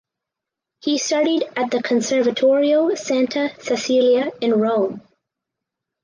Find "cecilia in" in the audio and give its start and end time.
3.61-4.59